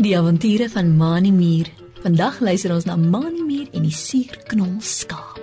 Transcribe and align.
Die 0.00 0.18
avonture 0.18 0.70
van 0.72 0.96
Mani 0.96 1.30
Mier. 1.30 1.68
Vandag 2.02 2.40
luister 2.40 2.72
ons 2.74 2.86
na 2.88 2.96
Mani 2.96 3.42
Mier 3.44 3.68
en 3.76 3.84
die 3.84 3.94
suurknol 3.94 4.78
skaap. 4.80 5.36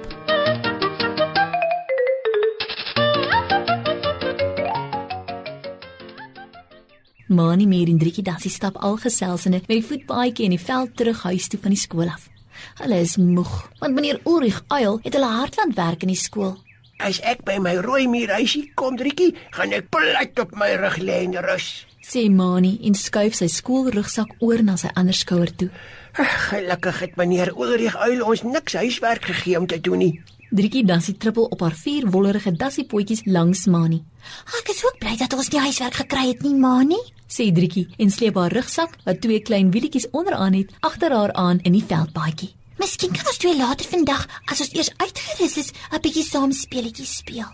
Mani 7.28 7.68
Mier 7.68 7.88
en 7.88 7.98
Driekie 8.02 8.24
Dassie 8.24 8.52
stap 8.52 8.82
algeselsende 8.82 9.62
met 9.68 9.78
die 9.78 9.86
voetpaadjie 9.86 10.50
in 10.50 10.58
die 10.58 10.66
veld 10.66 10.98
terug 10.98 11.24
huis 11.30 11.48
toe 11.48 11.60
van 11.62 11.76
die 11.76 11.80
skool 11.80 12.10
af. 12.10 12.28
Hulle 12.82 13.02
is 13.04 13.18
moeg, 13.22 13.52
want 13.80 13.94
meneer 13.94 14.20
Ulrich 14.26 14.64
Uil 14.68 15.00
het 15.04 15.14
hulle 15.14 15.34
hartland 15.38 15.76
werk 15.78 16.04
in 16.04 16.12
die 16.16 16.20
skool. 16.20 16.58
As 16.98 17.20
ek 17.22 17.44
by 17.46 17.60
my 17.62 17.76
rooi 17.86 18.08
muurhuisie 18.10 18.72
kom, 18.76 18.96
Driekie, 18.98 19.36
gaan 19.54 19.76
ek 19.78 19.92
plat 19.94 20.40
op 20.42 20.56
my 20.58 20.72
rug 20.82 20.98
lê 20.98 21.20
en 21.28 21.36
rus. 21.46 21.86
Sê 22.02 22.24
Mani 22.34 22.80
en 22.88 22.96
skuif 22.98 23.36
sy 23.38 23.50
skoolrugsak 23.52 24.32
oor 24.42 24.64
na 24.66 24.78
sy 24.82 24.90
ander 24.98 25.14
skouer 25.14 25.52
toe. 25.54 25.70
Gelukkig 26.18 27.04
het 27.04 27.20
meneer 27.20 27.54
Ulrich 27.54 27.98
Uil 28.02 28.24
ons 28.26 28.42
niks 28.48 28.80
huiswerk 28.82 29.30
gegee 29.30 29.60
om 29.60 29.68
te 29.70 29.78
doen 29.78 30.02
nie. 30.02 30.14
Driekie 30.50 30.86
Dassie 30.88 31.18
trippel 31.20 31.52
op 31.52 31.62
haar 31.62 31.76
vier 31.78 32.08
wollerige 32.10 32.56
dassiepotjies 32.56 33.26
langs 33.28 33.68
Mani. 33.70 34.02
Ek 34.58 34.74
is 34.74 34.82
ook 34.88 34.98
bly 35.04 35.14
dat 35.22 35.38
ons 35.38 35.52
nie 35.54 35.62
huiswerk 35.68 36.02
gekry 36.02 36.30
het 36.32 36.42
nie, 36.48 36.56
Mani. 36.58 37.02
Sê 37.30 37.52
Driekie 37.54 37.90
en 38.00 38.10
sleep 38.10 38.40
haar 38.42 38.56
rugsak 38.56 38.98
wat 39.06 39.22
twee 39.22 39.44
klein 39.44 39.70
wielietjies 39.76 40.10
onderaan 40.16 40.58
het 40.58 40.74
agter 40.82 41.14
haar 41.14 41.36
aan 41.36 41.62
in 41.62 41.78
die 41.78 41.86
veldpaadjie. 41.86 42.57
Miskien 42.78 43.14
kan 43.14 43.26
ons 43.26 43.40
twee 43.42 43.58
later 43.58 43.88
vandag, 43.90 44.28
as 44.46 44.62
ons 44.62 44.74
eers 44.76 44.92
uitgerus 45.02 45.58
is, 45.58 45.72
'n 45.92 46.02
bietjie 46.02 46.24
saam 46.24 46.52
speletjies 46.52 47.18
speel. 47.18 47.50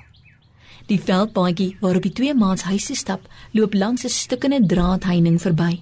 Die 0.88 1.00
veldpaadjie 1.00 1.78
waarop 1.80 2.04
die 2.04 2.12
twee 2.12 2.34
maats 2.34 2.64
huis 2.68 2.86
toe 2.86 2.96
stap, 2.96 3.22
loop 3.54 3.74
langs 3.74 4.04
'n 4.04 4.10
stukkende 4.10 4.60
draadheining 4.66 5.40
verby. 5.40 5.82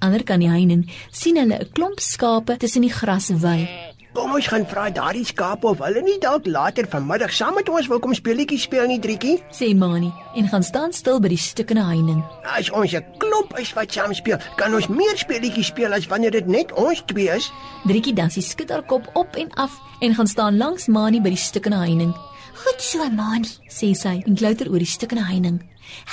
Ander 0.00 0.24
kan 0.24 0.40
die 0.40 0.48
heining 0.48 0.90
sien 1.10 1.36
hulle 1.36 1.58
'n 1.58 1.72
klomp 1.72 2.00
skape 2.00 2.56
tussen 2.56 2.82
die 2.82 2.92
gras 2.92 3.28
wy. 3.28 3.87
Kom 4.16 4.32
ons 4.32 4.46
gaan 4.48 4.64
vra 4.68 4.86
daardie 4.88 5.24
skaap 5.28 5.64
of 5.68 5.82
hulle 5.84 6.00
nie 6.04 6.16
dalk 6.22 6.46
later 6.48 6.86
vanmiddag 6.88 7.32
saam 7.36 7.58
met 7.58 7.68
ons 7.68 7.88
wil 7.90 8.00
kom 8.00 8.14
speletjies 8.16 8.64
speel 8.64 8.86
nie, 8.88 8.96
Driekie. 9.04 9.36
Sê 9.52 9.74
Mani 9.76 10.08
en 10.38 10.48
gaan 10.48 10.64
staan 10.64 10.94
stil 10.96 11.20
by 11.20 11.28
die 11.34 11.40
stukkende 11.40 11.84
heining. 11.84 12.22
As 12.56 12.70
ons 12.70 12.94
'n 12.94 13.04
klomp 13.20 13.52
is 13.58 13.74
wat 13.76 13.92
saam 13.92 14.14
speel, 14.14 14.38
kan 14.56 14.74
ons 14.74 14.88
meer 14.88 15.16
speletjies 15.16 15.66
speel 15.66 15.92
as 15.92 16.08
wanneer 16.08 16.30
dit 16.30 16.46
net 16.46 16.72
ons 16.72 17.02
twee 17.06 17.28
is. 17.28 17.52
Driekie 17.84 18.14
Dassie 18.14 18.42
skud 18.42 18.70
haar 18.70 18.82
kop 18.82 19.04
op 19.14 19.36
en 19.36 19.50
af 19.56 19.72
en 20.00 20.14
gaan 20.14 20.26
staan 20.26 20.56
langs 20.56 20.86
Mani 20.86 21.20
by 21.20 21.28
die 21.28 21.44
stukkende 21.48 21.78
heining. 21.78 22.14
Goed 22.54 22.80
so, 22.80 23.10
Mani. 23.10 23.48
Sê 23.68 23.94
sy 23.94 24.22
en 24.26 24.34
klouter 24.34 24.70
oor 24.70 24.78
die 24.78 24.86
stukkende 24.86 25.24
heining. 25.24 25.60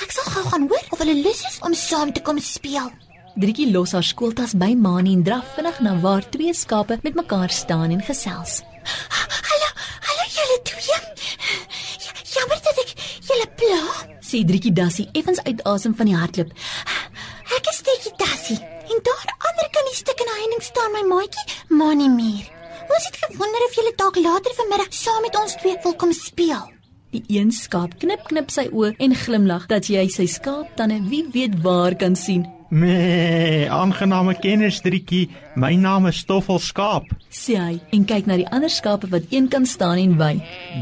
Ek 0.02 0.12
sal 0.12 0.24
gou 0.32 0.44
gaan 0.50 0.68
hoor 0.68 0.84
of 0.90 0.98
hulle 0.98 1.22
lus 1.22 1.44
is 1.48 1.60
om 1.62 1.74
saam 1.74 2.12
te 2.12 2.20
kom 2.20 2.38
speel. 2.38 2.92
Driekie 3.36 3.68
los 3.68 3.90
haar 3.92 4.04
skooltas 4.06 4.54
by 4.56 4.70
Mani 4.80 5.10
en 5.12 5.22
draf 5.24 5.50
vinnig 5.58 5.80
na 5.84 5.90
waar 6.00 6.24
twee 6.32 6.54
skape 6.56 6.96
met 7.02 7.18
mekaar 7.18 7.50
staan 7.52 7.90
en 7.92 8.00
gesels. 8.00 8.62
Hallo, 9.12 9.68
hallo 10.06 10.24
julle 10.36 10.56
twee. 10.70 10.96
Ja, 12.06 12.14
jammer 12.32 12.62
dat 12.64 12.80
ek 12.80 12.94
julle 13.28 13.48
pla. 13.60 13.82
Sê 14.24 14.40
Driekie 14.40 14.72
Dassie 14.72 15.08
effens 15.12 15.42
uit 15.44 15.60
asem 15.68 15.92
van 16.00 16.08
die 16.08 16.16
hardloop. 16.16 16.56
Ek 17.58 17.70
is 17.74 17.82
Tikkie 17.84 18.14
Tassie 18.24 18.56
en 18.56 19.04
daar 19.10 19.36
ander 19.36 19.68
kan 19.76 19.92
die 19.92 20.00
stuk 20.00 20.24
in 20.24 20.32
die 20.32 20.40
heining 20.40 20.66
staan 20.70 20.96
my 20.96 21.04
maatjie 21.12 21.60
Mani 21.68 22.08
Mier. 22.16 22.48
Ons 22.88 23.04
het 23.10 23.22
gewonder 23.26 23.68
of 23.68 23.76
julle 23.76 23.96
dalk 24.00 24.16
later 24.16 24.60
vanmiddag 24.62 24.96
saam 24.96 25.20
met 25.28 25.36
ons 25.44 25.60
twee 25.60 25.76
wil 25.84 26.00
kom 26.00 26.16
speel. 26.16 26.64
Die 27.12 27.26
een 27.28 27.52
skaap 27.52 28.00
knip 28.00 28.24
knip 28.32 28.48
sy 28.48 28.70
oë 28.72 28.96
en 28.96 29.20
glimlag 29.26 29.68
dat 29.68 29.92
jy 29.92 30.08
sy 30.08 30.24
skaaptande 30.24 31.02
wie 31.12 31.26
weet 31.36 31.60
waar 31.60 32.00
kan 32.00 32.16
sien. 32.16 32.55
Nee, 32.68 33.70
aangename 33.70 34.34
kennis 34.34 34.80
Drietjie. 34.82 35.28
My 35.54 35.76
naam 35.78 36.08
is 36.10 36.18
Stoffel 36.18 36.58
Skaap. 36.58 37.04
Sê 37.30 37.54
hy 37.60 37.76
en 37.94 38.06
kyk 38.08 38.26
na 38.26 38.38
die 38.40 38.48
ander 38.50 38.72
skape 38.72 39.06
wat 39.12 39.28
een 39.30 39.46
kan 39.52 39.66
staan 39.70 40.00
en 40.02 40.16
wy. 40.18 40.32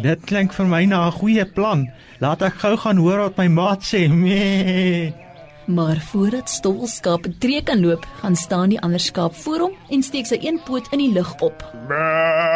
Dit 0.03 0.25
klink 0.25 0.57
vir 0.57 0.67
my 0.67 0.85
na 0.87 1.07
'n 1.07 1.19
goeie 1.21 1.45
plan. 1.45 1.91
Laat 2.21 2.43
ek 2.43 2.57
gou 2.63 2.77
gaan 2.77 2.97
hoor 2.97 3.19
wat 3.19 3.37
my 3.37 3.49
maat 3.49 3.83
sê. 3.85 4.09
Nee. 4.09 5.13
Maar 5.67 5.97
voordat 5.97 6.51
Stowelskaap 6.51 7.27
'n 7.27 7.37
tree 7.39 7.63
kan 7.63 7.81
loop, 7.81 8.07
gaan 8.21 8.37
staan 8.37 8.69
die 8.69 8.81
ander 8.81 9.01
skaap 9.01 9.35
voor 9.35 9.59
hom 9.59 9.73
en 9.91 10.03
steek 10.03 10.27
sy 10.27 10.39
een 10.41 10.61
poot 10.65 10.87
in 10.93 10.99
die 10.99 11.13
lug 11.13 11.35
op. 11.41 11.73
Bah, 11.89 12.54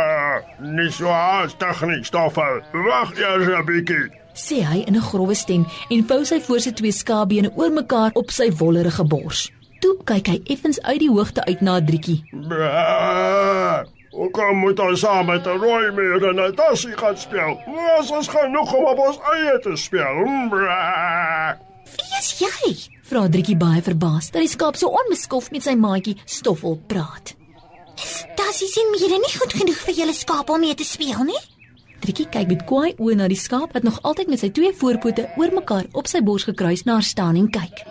nie 0.60 0.91
so 0.91 1.06
haastig 1.06 1.86
nie, 1.86 2.04
Stoffel. 2.04 2.60
Wag 2.72 3.19
eers 3.19 3.48
'n 3.48 3.64
bietjie. 3.66 4.10
Sê 4.34 4.62
hy 4.62 4.84
in 4.86 4.96
'n 4.96 5.08
grouwe 5.10 5.34
stem 5.34 5.66
en 5.91 6.06
vou 6.06 6.24
sy 6.24 6.41
voor 6.41 6.60
sy 6.60 6.72
twee 6.72 6.92
skaapbene 6.92 7.50
oor 7.54 7.70
mekaar 7.70 8.10
op 8.14 8.30
sy 8.30 8.52
wollerige 8.52 9.04
bors. 9.04 9.50
Toe 9.80 9.96
kyk 10.04 10.26
hy 10.26 10.41
effens 10.44 10.82
uit 10.82 10.98
die 10.98 11.10
hoogte 11.10 11.44
uit 11.44 11.60
na. 11.60 11.80
Bah. 11.80 13.84
Hoe 14.10 14.30
kom 14.30 14.56
moet 14.56 14.80
ons 14.80 15.00
saam 15.00 15.26
met 15.26 15.46
'n 15.46 15.58
rooi 15.58 15.92
meer 15.92 16.28
en 16.28 16.41
'n 16.41 16.54
tassie 16.54 16.96
gaan 16.96 17.16
speel? 17.16 17.60
Ons 17.98 18.10
is 18.10 18.28
genoeg 18.28 18.75
om 18.75 18.84
op 18.84 18.98
ons 18.98 19.19
eie 19.34 19.58
te 19.58 19.76
speel. 19.76 20.25
Bah. 20.50 21.52
Wie 21.84 22.19
is 22.19 22.38
jy? 22.38 22.76
Vra 23.02 23.28
Driekie 23.28 23.56
baie 23.56 23.82
verbaas 23.82 24.30
dat 24.30 24.40
die 24.40 24.48
skaap 24.48 24.76
so 24.76 24.88
onbeskof 24.88 25.50
met 25.50 25.62
sy 25.62 25.75
maatjie 25.75 26.16
Stoffel 26.25 26.80
praat. 26.86 27.36
Is 27.98 28.25
Tassie 28.38 28.69
sien 28.70 28.91
mire 28.94 29.19
nie 29.19 29.34
goed 29.34 29.54
genoeg 29.59 29.78
vir 29.88 29.97
julle 30.00 30.14
skaap 30.14 30.50
om 30.54 30.60
mee 30.62 30.75
te 30.78 30.86
speel 30.86 31.25
nie? 31.26 31.41
Driekie 31.98 32.28
kyk 32.31 32.47
met 32.53 32.60
kwaai 32.69 32.92
oë 33.03 33.16
na 33.19 33.26
die 33.31 33.38
skaap 33.38 33.72
wat 33.75 33.82
nog 33.86 33.98
altyd 34.06 34.28
met 34.31 34.38
sy 34.42 34.50
twee 34.54 34.70
voorpote 34.81 35.25
oor 35.41 35.50
mekaar 35.56 35.88
op 35.98 36.06
sy 36.06 36.20
bors 36.22 36.47
gekruis 36.47 36.84
na 36.87 37.00
haar 37.00 37.06
staan 37.08 37.38
en 37.41 37.48
kyk. 37.50 37.82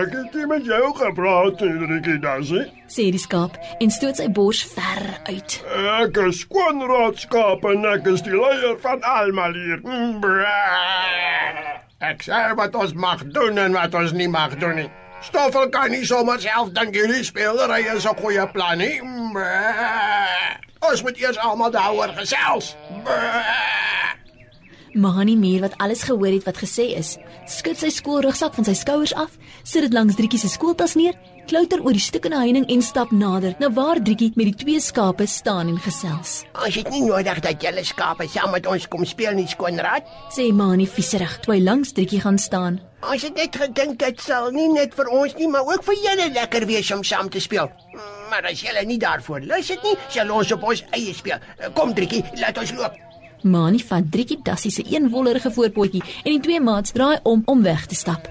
Ek 0.00 0.14
het 0.16 0.38
nie 0.38 0.46
met 0.48 0.64
jou 0.64 0.86
gepraat, 0.96 1.60
Enrique 1.68 2.16
Dassie. 2.24 2.64
Sê 2.88 3.10
die 3.12 3.20
skaap 3.20 3.60
en 3.76 3.92
stoot 3.92 4.16
sy 4.22 4.30
bors 4.32 4.64
ver 4.72 5.04
uit. 5.28 5.58
Ek 5.98 6.16
is 6.24 6.40
skoonraadskaap 6.46 7.68
en 7.74 7.84
ek 7.92 8.08
is 8.14 8.24
die 8.24 8.36
leier 8.38 8.80
van 8.80 9.04
almal 9.12 9.52
hier. 9.60 9.84
Bah. 10.24 11.76
Ek 12.02 12.24
sê 12.24 12.40
wat 12.58 12.74
ons 12.74 12.96
mag 12.98 13.20
doen 13.36 13.60
en 13.62 13.76
wat 13.76 13.94
ons 13.94 14.16
nie 14.16 14.30
mag 14.32 14.56
doen 14.58 14.80
nie. 14.80 14.90
Stoffel 15.22 15.68
kan 15.68 15.90
nie 15.90 16.04
sommer 16.06 16.40
self 16.42 16.72
dink 16.74 16.96
hierdie 16.98 17.24
speelery 17.24 17.86
is 17.94 18.06
'n 18.06 18.16
goeie 18.18 18.46
plan 18.52 18.78
nie. 18.78 19.00
Ons 20.82 21.02
moet 21.02 21.16
eers 21.16 21.38
almal 21.38 21.70
daaroor 21.70 22.10
gesels. 22.18 22.76
Mahani 24.92 25.36
Mier 25.36 25.60
wat 25.60 25.78
alles 25.78 26.02
gehoor 26.02 26.34
het 26.34 26.44
wat 26.44 26.58
gesê 26.58 26.92
is, 26.98 27.16
skud 27.46 27.78
sy 27.78 27.88
skoolrugsak 27.88 28.54
van 28.54 28.64
sy 28.64 28.74
skouers 28.74 29.14
af, 29.14 29.38
sit 29.62 29.82
dit 29.82 29.92
langs 29.92 30.16
Drietjie 30.18 30.38
se 30.38 30.48
skooltas 30.48 30.94
neer, 30.94 31.14
klouter 31.50 31.82
oor 31.84 31.96
die 31.96 32.02
stukkende 32.02 32.38
heining 32.40 32.66
en 32.72 32.82
stap 32.82 33.10
nader 33.14 33.54
na 33.60 33.70
waar 33.72 34.00
Drietjie 34.02 34.32
met 34.36 34.50
die 34.50 34.58
twee 34.64 34.80
skape 34.80 35.26
staan 35.26 35.68
en 35.72 35.78
gesels. 35.82 36.42
Ons 36.54 36.78
het 36.80 36.90
nie 36.92 37.02
nodig 37.04 37.40
dat 37.44 37.62
julle 37.62 37.84
skape 37.84 38.28
saam 38.30 38.52
met 38.54 38.66
ons 38.66 38.88
kom 38.88 39.04
speel 39.08 39.36
nie, 39.38 39.46
skoonraad. 39.50 40.08
Sê 40.34 40.48
Mahani 40.52 40.86
vieserig 40.86 41.38
toe 41.44 41.54
hy 41.54 41.60
langs 41.62 41.94
Drietjie 41.96 42.22
gaan 42.24 42.38
staan. 42.38 42.80
Ons 43.02 43.24
het 43.26 43.38
net 43.38 43.56
gedink 43.58 43.98
dit 43.98 44.20
sal 44.22 44.50
nie 44.54 44.68
net 44.72 44.94
vir 44.94 45.08
ons 45.10 45.32
nie, 45.38 45.48
maar 45.50 45.66
ook 45.66 45.86
vir 45.88 45.98
julle 46.04 46.28
lekker 46.34 46.66
wees 46.70 46.90
om 46.94 47.02
saam 47.04 47.30
te 47.32 47.42
speel. 47.42 47.70
Maar 48.30 48.52
as 48.52 48.62
julle 48.62 48.84
nie 48.88 49.00
daarvoor 49.02 49.42
lus 49.48 49.72
het 49.74 49.82
nie, 49.82 49.96
sal 50.08 50.30
ons 50.30 50.52
op 50.54 50.68
ons 50.70 50.84
eie 50.94 51.14
speel. 51.14 51.42
Kom 51.74 51.94
Driekie, 51.96 52.22
laat 52.38 52.60
ons 52.62 52.74
loop. 52.78 53.00
Mahani 53.42 53.82
vat 53.82 54.06
Drietjie 54.10 54.38
Dassie 54.46 54.70
se 54.70 54.84
een 54.86 55.10
wollerige 55.10 55.50
voorpotjie 55.50 56.02
en 56.22 56.30
die 56.30 56.44
twee 56.44 56.60
maats 56.60 56.94
draai 56.94 57.18
om 57.22 57.42
om 57.46 57.62
weg 57.62 57.86
te 57.90 57.98
stap. 57.98 58.30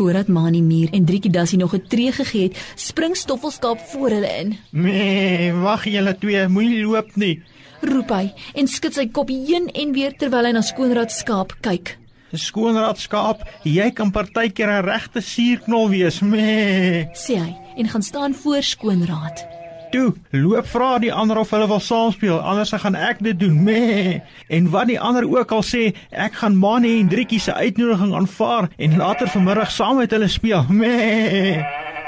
Voordat 0.00 0.30
Mahani 0.32 0.62
Mier 0.64 0.88
en 0.96 1.04
Drietjie 1.04 1.30
Dassie 1.30 1.58
nog 1.58 1.74
'n 1.74 1.84
tree 1.88 2.12
gegee 2.12 2.42
het, 2.42 2.56
spring 2.74 3.16
Stoffelskaap 3.16 3.78
voor 3.78 4.10
hulle 4.10 4.32
in. 4.38 4.58
Nee, 4.70 5.52
wag 5.52 5.84
julle 5.84 6.18
twee, 6.18 6.48
moenie 6.48 6.84
loop 6.84 7.16
nie. 7.16 7.42
Roep 7.80 8.08
hy 8.08 8.32
en 8.54 8.66
skud 8.66 8.94
sy 8.94 9.06
kop 9.12 9.28
heen 9.28 9.68
en 9.68 9.92
weer 9.92 10.16
terwyl 10.16 10.44
hy 10.44 10.52
na 10.52 10.62
skoonraad 10.62 11.12
skaap 11.12 11.52
kyk. 11.60 11.98
Skoonraad 12.32 12.98
skaap, 12.98 13.44
jy 13.62 13.90
kan 13.90 14.10
partykeer 14.10 14.70
'n 14.80 14.84
regte 14.84 15.20
suurknol 15.20 15.88
wees. 15.90 16.20
Nee. 16.20 17.08
Sê 17.12 17.36
hy 17.36 17.56
en 17.76 17.88
gaan 17.88 18.02
staan 18.02 18.34
voor 18.34 18.62
skoonraad. 18.62 19.59
Toe, 19.90 20.12
loop 20.30 20.66
vra 20.70 20.98
die 21.02 21.10
ander 21.10 21.40
of 21.40 21.50
hulle 21.50 21.66
wil 21.66 21.80
saam 21.82 22.12
speel, 22.14 22.38
anders 22.38 22.70
gaan 22.78 22.94
ek 22.94 23.18
dit 23.26 23.38
doen. 23.40 23.62
Nee. 23.66 24.20
En 24.48 24.70
wat 24.70 24.86
die 24.86 25.00
ander 25.00 25.26
ook 25.26 25.50
al 25.50 25.64
sê, 25.66 25.90
ek 26.10 26.38
gaan 26.42 26.58
Mani 26.58 27.00
en 27.00 27.08
Drietjie 27.10 27.40
se 27.42 27.54
uitnodiging 27.54 28.14
aanvaar 28.14 28.70
en 28.76 28.96
later 28.96 29.28
vanmiddag 29.28 29.70
saam 29.74 29.98
met 29.98 30.14
hulle 30.14 30.28
speel. 30.30 30.64
Nee. 30.70 31.58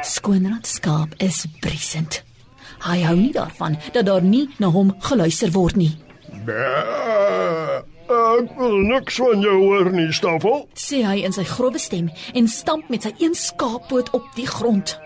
Skoonraad 0.06 0.66
skaap 0.66 1.14
is 1.18 1.46
briesend. 1.60 2.22
Hy 2.86 3.00
hou 3.06 3.16
nie 3.18 3.32
daarvan 3.34 3.78
dat 3.94 4.06
daar 4.06 4.22
nie 4.22 4.48
na 4.58 4.70
hom 4.70 4.94
geluister 5.02 5.50
word 5.54 5.78
nie. 5.78 5.96
Bah. 6.46 7.82
Ek 8.12 8.50
wil 8.58 8.74
niks 8.90 9.16
van 9.22 9.40
jou 9.40 9.58
hoor 9.60 9.90
nie, 9.94 10.08
Stoffel. 10.12 10.66
Sê 10.78 11.02
hy 11.06 11.22
in 11.26 11.34
sy 11.34 11.44
grouwe 11.48 11.80
stem 11.80 12.10
en 12.34 12.50
stamp 12.50 12.90
met 12.92 13.06
sy 13.06 13.14
een 13.22 13.34
skaappoot 13.38 14.10
op 14.16 14.26
die 14.36 14.46
grond. 14.46 14.98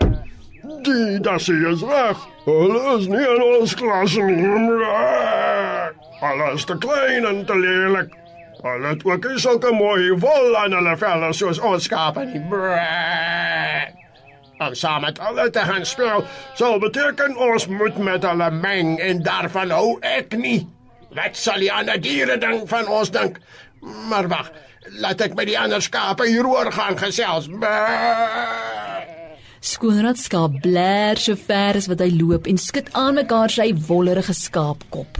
Die 0.67 1.19
Dassie 1.19 1.67
is 1.69 1.81
reg. 1.81 2.17
Hulle 2.43 2.97
is 2.97 3.05
nie 3.07 3.23
in 3.23 3.43
ons 3.43 3.75
klas 3.79 4.15
nie. 4.19 4.47
Hulle 6.19 6.47
is 6.55 6.65
te 6.67 6.75
klein 6.83 7.27
en 7.29 7.45
te 7.47 7.55
lelik. 7.55 8.15
Hulle 8.65 8.91
het 8.91 9.05
ook 9.07 9.27
nie 9.29 9.39
sulke 9.39 9.71
mooi 9.71 10.11
wol 10.19 10.57
aan 10.59 10.75
hulle 10.75 10.95
velle 10.99 11.29
soos 11.37 11.61
ons 11.63 11.87
skape 11.87 12.25
nie. 12.27 12.41
Brrr. 12.51 13.93
Om 14.57 14.75
saam 14.75 15.05
met 15.05 15.21
hulle 15.21 15.45
te 15.53 15.63
gaan 15.69 15.85
speel, 15.85 16.25
sal 16.59 16.79
beteken 16.83 17.37
ons 17.37 17.67
moet 17.71 17.97
met 18.01 18.25
hulle 18.27 18.49
meng 18.51 18.97
en 18.99 19.23
daarvan 19.23 19.71
hou 19.71 19.95
ek 20.01 20.35
nie. 20.41 20.65
Wat 21.15 21.37
sal 21.39 21.63
die 21.63 21.71
ander 21.71 22.01
diere 22.01 22.35
dink 22.41 22.67
van 22.67 22.89
ons 22.91 23.13
dink? 23.13 23.39
Maar 24.11 24.27
wag, 24.33 24.51
laat 24.99 25.21
ek 25.29 25.37
met 25.37 25.47
die 25.47 25.59
ander 25.59 25.81
skape 25.85 26.27
hieroor 26.27 26.73
gaan 26.75 26.99
gesels. 26.99 27.47
Skoonraad 29.61 30.19
skaap 30.21 30.59
bler 30.61 31.17
so 31.17 31.35
ver 31.35 31.77
as 31.79 31.87
wat 31.89 32.01
hy 32.03 32.11
loop 32.13 32.47
en 32.47 32.59
skud 32.61 32.91
aan 32.93 33.17
mekaar 33.17 33.49
sy 33.49 33.71
wollerige 33.87 34.35
skaapkop. 34.37 35.17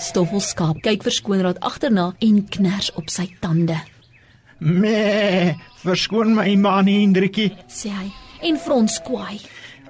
Stoffelskaap 0.00 0.82
kyk 0.84 1.04
vir 1.06 1.14
Skoonraad 1.14 1.60
agterna 1.64 2.10
en 2.20 2.42
kners 2.56 2.90
op 2.98 3.08
sy 3.08 3.28
tande. 3.40 3.78
"Me, 4.60 5.54
verskoon 5.82 6.34
my 6.34 6.54
manie 6.56 7.00
Hendrikie," 7.00 7.56
sê 7.68 7.90
hy 7.90 8.12
en 8.42 8.56
frons 8.56 9.00
kwaai. 9.02 9.40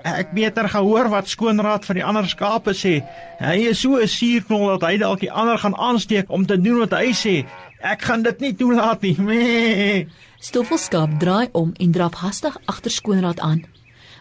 Ek 0.05 0.35
beter 0.37 0.69
gehoor 0.69 1.09
wat 1.09 1.29
Skoonraad 1.29 1.85
vir 1.85 1.95
die 1.95 2.05
ander 2.05 2.27
skape 2.29 2.75
sê. 2.77 3.03
Hy 3.41 3.71
is 3.71 3.81
so 3.81 3.97
'n 3.97 4.07
suurknol 4.07 4.79
dat 4.79 4.91
hy 4.91 4.99
dalk 4.99 5.21
die 5.21 5.33
ander 5.33 5.59
gaan 5.59 5.75
aansteek 5.75 6.29
om 6.29 6.47
te 6.47 6.61
doen 6.61 6.79
wat 6.79 6.93
hy 6.93 7.13
sê. 7.13 7.47
Ek 7.81 8.03
gaan 8.03 8.23
dit 8.23 8.41
nie 8.41 8.55
toelaat 8.55 9.03
nie. 9.03 9.17
Me. 9.19 10.07
Stoffelskaap 10.45 11.13
draai 11.21 11.49
om 11.57 11.71
en 11.81 11.93
draf 11.93 12.19
hastig 12.21 12.57
agter 12.69 12.93
Skoonraad 12.93 13.39
aan. 13.41 13.63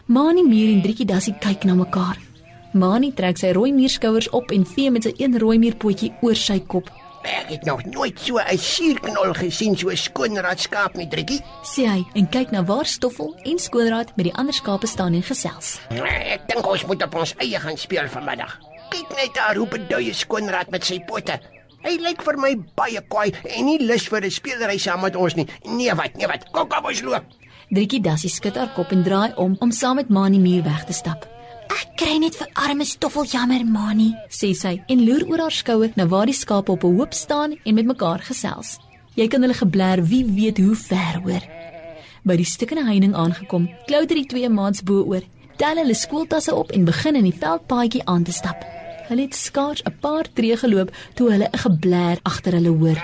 Mani 0.06 0.42
Mier 0.42 0.70
en 0.72 0.80
Driekie 0.80 1.04
Dassie 1.04 1.34
kyk 1.40 1.66
na 1.68 1.74
mekaar. 1.76 2.16
Mani 2.72 3.10
trek 3.12 3.36
sy 3.36 3.50
rooi 3.52 3.74
muurskouers 3.76 4.30
op 4.32 4.54
en 4.56 4.64
vee 4.64 4.92
met 4.94 5.04
sy 5.04 5.12
een 5.20 5.36
rooi 5.42 5.58
muurpotjie 5.60 6.14
oor 6.24 6.38
sy 6.40 6.56
kop. 6.64 6.88
Ek 7.28 7.52
het 7.52 7.68
nog 7.68 7.84
nooit 7.92 8.20
so 8.20 8.40
'n 8.40 8.56
suurknol 8.58 9.34
gesien 9.34 9.76
so 9.76 9.94
skoonraad 9.94 10.60
skaap 10.60 10.96
nie, 10.96 11.08
Driekie. 11.08 11.40
Sê 11.62 11.84
hy 11.86 12.04
en 12.14 12.28
kyk 12.28 12.50
na 12.52 12.64
waar 12.64 12.86
Stoffel 12.86 13.36
en 13.44 13.58
Skoonraad 13.58 14.16
met 14.16 14.24
die 14.24 14.34
ander 14.34 14.54
skape 14.54 14.86
staan 14.86 15.14
en 15.14 15.22
gesels. 15.22 15.80
Ek 15.90 16.48
dink 16.48 16.66
ons 16.66 16.86
moet 16.86 17.02
op 17.02 17.14
ons 17.14 17.34
eie 17.36 17.60
gaan 17.60 17.76
speel 17.76 18.08
vanmiddag. 18.08 18.58
Kyk 18.88 19.08
net 19.16 19.34
daar 19.34 19.56
hoe 19.56 19.68
beduie 19.68 20.14
skoonraad 20.14 20.70
met 20.70 20.84
sy 20.84 21.00
pote. 21.00 21.40
Hy 21.84 21.98
lyk 22.00 22.22
vir 22.24 22.36
my 22.40 22.54
baie 22.76 23.00
kwaai 23.12 23.30
en 23.44 23.66
nie 23.66 23.78
lus 23.78 24.08
vir 24.08 24.24
'n 24.24 24.30
speelery 24.30 24.78
saam 24.78 25.00
met 25.02 25.16
ons 25.16 25.34
nie. 25.34 25.46
Nee 25.64 25.94
wat, 25.94 26.16
nee 26.16 26.26
wat. 26.26 26.50
Kom 26.52 26.68
kom 26.68 26.84
ons 26.84 27.02
loop. 27.02 27.24
Driekie 27.70 28.00
Dassie 28.00 28.30
skud 28.30 28.56
haar 28.56 28.72
kop 28.74 28.92
en 28.92 29.02
draai 29.02 29.34
om 29.36 29.56
om 29.60 29.70
saam 29.70 29.96
met 29.96 30.08
Mani 30.08 30.38
Muur 30.38 30.62
weg 30.62 30.84
te 30.84 30.92
stap. 30.92 31.28
Ek 31.68 31.96
kry 31.96 32.18
net 32.18 32.36
vir 32.36 32.48
arme 32.54 32.84
stoffel 32.84 33.24
jammer 33.24 33.64
Mani, 33.64 34.14
sê 34.28 34.54
sy 34.54 34.82
en 34.88 35.04
loer 35.04 35.24
oor 35.28 35.38
haar 35.38 35.52
skouer 35.52 35.92
na 35.96 36.06
waar 36.06 36.26
die 36.26 36.34
skape 36.34 36.72
op 36.72 36.84
'n 36.84 36.96
hoop 36.96 37.12
staan 37.14 37.56
en 37.64 37.74
met 37.74 37.86
mekaar 37.86 38.20
gesels. 38.20 38.78
Jy 39.14 39.28
kan 39.28 39.42
hulle 39.42 39.54
gebler 39.54 40.02
wie 40.02 40.24
weet 40.24 40.58
hoe 40.58 40.74
ver 40.74 41.20
hoor. 41.22 41.42
By 42.24 42.36
die 42.36 42.44
stukkende 42.44 42.84
heining 42.84 43.14
aangekom, 43.14 43.68
klouter 43.86 44.14
die 44.14 44.26
twee 44.26 44.48
maats 44.48 44.82
bo-oor, 44.82 45.22
tel 45.56 45.76
hulle 45.76 45.94
skooltasse 45.94 46.54
op 46.54 46.70
en 46.72 46.84
begin 46.84 47.16
in 47.16 47.24
die 47.24 47.38
veldpaadjie 47.38 48.02
aan 48.04 48.24
te 48.24 48.32
stap. 48.32 48.64
Hulle 49.08 49.22
het 49.22 49.34
skaars 49.34 49.82
'n 49.84 49.98
paar 50.00 50.26
tree 50.32 50.56
geloop 50.56 50.90
toe 51.14 51.30
hulle 51.30 51.48
'n 51.52 51.58
gebler 51.58 52.18
agter 52.22 52.52
hulle 52.52 52.72
hoor. 52.80 52.98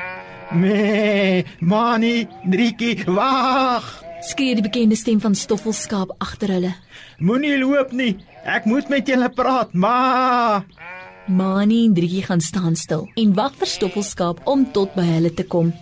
Me, 0.53 1.45
Mani, 1.61 2.27
Driekie, 2.51 3.05
wag! 3.07 4.05
Skree 4.21 4.55
die 4.55 4.63
bekende 4.63 4.97
stem 4.97 5.21
van 5.21 5.35
Stoffelskaap 5.35 6.15
agter 6.19 6.49
hulle. 6.49 6.75
Moenie 7.19 7.59
loop 7.59 7.93
nie. 7.93 8.17
Ek 8.45 8.65
moet 8.65 8.89
met 8.89 9.07
julle 9.07 9.29
praat, 9.29 9.73
ma. 9.73 10.65
Mani 11.27 11.85
en 11.87 11.95
Driekie 11.95 12.23
gaan 12.23 12.41
staan 12.41 12.77
stil 12.77 13.09
en 13.15 13.35
wag 13.35 13.55
vir 13.55 13.67
Stoffelskaap 13.67 14.41
om 14.45 14.67
tot 14.73 14.95
by 14.95 15.07
hulle 15.07 15.35
te 15.35 15.45
kom. 15.45 15.73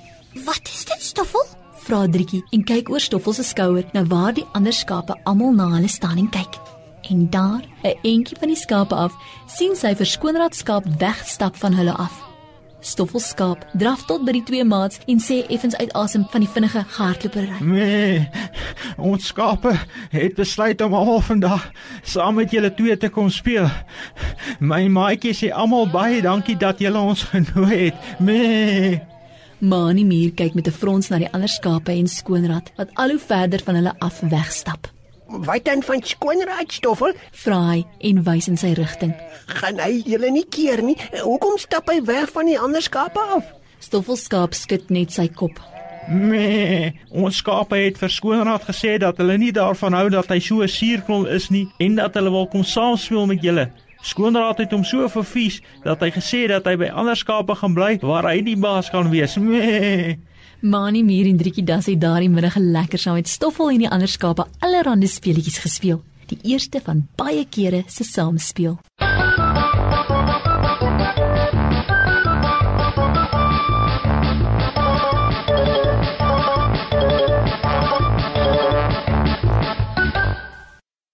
Wat 0.44 0.61
is 0.69 0.85
dit, 0.85 1.03
Stoffel? 1.03 1.47
Vra 1.88 2.06
Driekie 2.06 2.44
en 2.53 2.64
kyk 2.64 2.91
oor 2.91 3.00
Stoffel 3.00 3.32
se 3.32 3.43
skouer 3.43 3.88
na 3.93 4.05
waar 4.05 4.35
die 4.37 4.47
ander 4.53 4.73
skape 4.76 5.17
almal 5.25 5.55
na 5.56 5.71
hulle 5.76 5.88
staan 5.88 6.19
en 6.19 6.29
kyk. 6.29 6.68
En 7.03 7.31
daar, 7.31 7.62
'n 7.83 7.99
entjie 8.03 8.37
van 8.39 8.49
die 8.49 8.56
skape 8.56 8.95
af, 8.95 9.12
sien 9.47 9.77
sy 9.77 9.95
verskoonraad 9.97 10.55
skaap 10.55 10.85
wegstap 10.99 11.56
van 11.56 11.73
hulle 11.73 11.93
af. 11.93 12.29
Stoffelskaap 12.81 13.65
draf 13.75 14.05
tot 14.06 14.23
by 14.23 14.33
die 14.37 14.45
twee 14.47 14.65
maats 14.65 15.00
en 15.11 15.19
sê 15.19 15.41
effens 15.50 15.75
uit 15.77 15.93
asem 15.99 16.27
van 16.31 16.45
die 16.45 16.49
vinnige 16.49 16.85
hardlopery. 16.95 17.59
Nee, 17.61 18.29
ons 18.97 19.27
skape 19.27 19.73
het 20.11 20.37
besluit 20.39 20.81
om 20.81 20.95
almal 20.95 21.21
vandag 21.27 21.71
saam 22.03 22.39
met 22.39 22.55
julle 22.55 22.71
twee 22.75 22.97
te 22.97 23.11
kom 23.11 23.31
speel. 23.35 23.67
My 24.61 24.87
maatjie 24.87 25.35
sê 25.35 25.50
almal 25.50 25.91
baie 25.91 26.23
dankie 26.23 26.56
dat 26.56 26.79
julle 26.79 26.99
ons 26.99 27.23
genooi 27.33 27.89
het. 27.89 27.95
Nee. 28.19 29.00
Mani 29.59 30.05
Mier 30.06 30.31
kyk 30.31 30.55
met 30.55 30.69
'n 30.69 30.79
frons 30.81 31.09
na 31.11 31.19
die 31.19 31.33
ander 31.33 31.49
skape 31.49 31.91
en 31.93 32.06
skoonraad 32.06 32.71
wat 32.77 32.95
al 32.95 33.11
hoe 33.11 33.19
verder 33.19 33.61
van 33.65 33.75
hulle 33.75 33.95
af 33.99 34.21
wegstap. 34.21 34.98
Wat 35.28 35.64
dan 35.64 35.82
van 35.82 36.00
skoonraad 36.02 36.72
stoffel? 36.72 37.12
Vra 37.30 37.58
hy 37.70 37.82
en 38.08 38.22
wys 38.25 38.48
in 38.48 38.56
sy 38.56 38.72
rigting. 38.78 39.12
Gaan 39.60 39.80
hy 39.82 40.00
julle 40.08 40.30
nie 40.32 40.46
keer 40.48 40.80
nie? 40.82 40.96
Hoekom 41.20 41.58
stap 41.60 41.90
hy 41.92 41.98
weg 42.08 42.32
van 42.32 42.48
die 42.48 42.56
ander 42.56 42.80
skape 42.84 43.20
af? 43.36 43.50
Stoffelskaap 43.84 44.56
skud 44.56 44.88
net 44.88 45.12
sy 45.12 45.28
kop. 45.28 45.60
Nee, 46.08 46.94
ons 47.12 47.42
skape 47.42 47.76
het 47.76 47.98
vir 48.00 48.08
skoonraad 48.08 48.64
gesê 48.64 48.94
dat 49.02 49.20
hulle 49.20 49.36
nie 49.36 49.52
daarvan 49.52 49.92
hou 49.92 50.06
dat 50.08 50.32
hy 50.32 50.38
so 50.40 50.62
'n 50.64 50.69
suurknol 50.69 51.26
is 51.26 51.50
nie 51.50 51.69
en 51.78 52.00
dat 52.00 52.14
hulle 52.14 52.30
wil 52.30 52.48
kom 52.48 52.64
saam 52.64 52.96
speel 52.96 53.26
met 53.26 53.42
julle. 53.42 53.69
Skoonraad 54.02 54.58
het 54.58 54.72
hom 54.72 54.84
so 54.84 55.08
vervies 55.08 55.60
dat 55.84 56.00
hy 56.00 56.10
gesê 56.10 56.48
dat 56.48 56.64
hy 56.64 56.76
by 56.76 56.88
ander 56.88 57.16
skape 57.16 57.54
gaan 57.54 57.75
bly 57.75 57.98
waar 58.00 58.25
hy 58.25 58.40
die 58.40 58.56
baas 58.56 58.90
kan 58.90 59.10
wees. 59.10 59.36
Nee. 59.36 60.19
Mani 60.60 61.05
Mier 61.05 61.26
en 61.26 61.37
Driekie 61.37 61.62
Das 61.62 61.87
het 61.87 62.00
daardie 62.00 62.28
middag 62.28 62.56
lekker 62.58 62.99
saam 62.99 63.14
met 63.14 63.28
Stoffel 63.28 63.70
en 63.70 63.78
die 63.78 63.88
ander 63.88 64.08
skape 64.10 64.46
allerlei 64.58 65.06
speletjies 65.06 65.58
gespeel. 65.62 66.02
Die 66.26 66.38
eerste 66.43 66.81
van 66.82 67.06
baie 67.14 67.46
kere 67.46 67.84
se 67.87 68.02
saamspeel. 68.05 68.75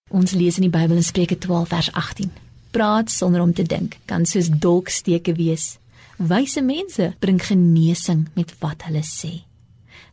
Ons 0.09 0.33
lees 0.33 0.57
in 0.57 0.65
die 0.65 0.73
Bybel 0.73 0.97
in 0.97 1.05
Spreuke 1.05 1.37
12 1.39 1.69
vers 1.69 1.93
18. 1.93 2.33
Praat 2.71 3.11
sonder 3.11 3.43
om 3.43 3.53
te 3.53 3.63
dink 3.63 3.99
kan 4.07 4.25
soos 4.25 4.49
dolksteke 4.49 5.37
wees. 5.37 5.75
Wyse 6.17 6.63
mense 6.63 7.15
bring 7.19 7.41
genesing 7.43 8.29
met 8.35 8.55
wat 8.59 8.83
hulle 8.87 9.03
sê. 9.03 9.43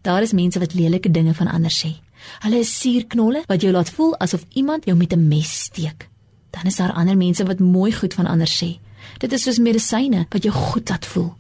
Daar 0.02 0.22
is 0.22 0.34
mense 0.34 0.60
wat 0.60 0.74
lelike 0.74 1.12
dinge 1.12 1.34
van 1.34 1.48
ander 1.48 1.72
sê. 1.72 1.94
Hulle 2.42 2.62
is 2.62 2.80
suurknolle 2.80 3.44
wat 3.50 3.62
jou 3.62 3.74
laat 3.74 3.90
voel 3.90 4.16
asof 4.18 4.46
iemand 4.54 4.86
jou 4.86 4.98
met 4.98 5.14
'n 5.14 5.28
mes 5.28 5.64
steek. 5.64 6.10
Dan 6.50 6.66
is 6.66 6.76
daar 6.76 6.94
ander 6.94 7.18
mense 7.18 7.44
wat 7.46 7.60
mooi 7.60 7.92
goed 7.92 8.14
van 8.14 8.26
ander 8.26 8.48
sê. 8.48 8.80
Dit 9.18 9.32
is 9.32 9.44
soos 9.44 9.60
medisyne 9.60 10.26
wat 10.30 10.44
jou 10.44 10.54
goed 10.54 10.90
laat 10.90 11.06
voel. 11.06 11.34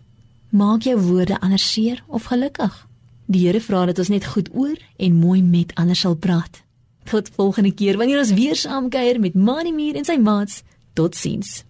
Maak 0.49 0.81
jou 0.81 0.99
woorde 0.99 1.39
ander 1.39 1.59
seer 1.59 2.03
of 2.07 2.23
gelukkig? 2.23 2.87
Die 3.25 3.47
Here 3.47 3.61
vra 3.61 3.85
dat 3.85 3.99
ons 3.99 4.09
net 4.09 4.25
goed 4.25 4.49
oor 4.53 4.77
en 4.97 5.13
mooi 5.13 5.43
met 5.43 5.75
ander 5.75 5.95
sal 5.95 6.15
praat. 6.15 6.61
Tot 7.03 7.29
volgende 7.29 7.71
keer 7.71 7.97
wanneer 7.97 8.17
ons 8.17 8.33
weer 8.33 8.55
saam 8.55 8.89
kuier 8.89 9.19
met 9.19 9.33
Mani 9.33 9.71
Muur 9.71 9.95
en 9.95 10.05
sy 10.05 10.17
maats. 10.17 10.63
Totsiens. 10.93 11.63